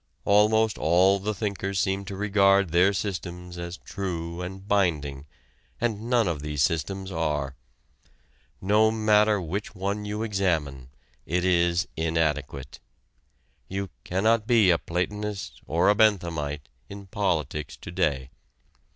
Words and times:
Almost 0.25 0.79
all 0.79 1.19
the 1.19 1.35
thinkers 1.35 1.79
seem 1.79 2.05
to 2.05 2.15
regard 2.15 2.71
their 2.71 2.91
systems 2.91 3.59
as 3.59 3.77
true 3.77 4.41
and 4.41 4.67
binding, 4.67 5.27
and 5.79 6.09
none 6.09 6.27
of 6.27 6.41
these 6.41 6.63
systems 6.63 7.11
are. 7.11 7.55
No 8.59 8.89
matter 8.89 9.39
which 9.39 9.75
one 9.75 10.03
you 10.05 10.23
examine, 10.23 10.89
it 11.27 11.45
is 11.45 11.87
inadequate. 11.95 12.79
You 13.67 13.91
cannot 14.03 14.47
be 14.47 14.71
a 14.71 14.79
Platonist 14.79 15.61
or 15.67 15.87
a 15.87 15.93
Benthamite 15.93 16.67
in 16.89 17.05
politics 17.05 17.77
to 17.77 17.91
day. 17.91 18.31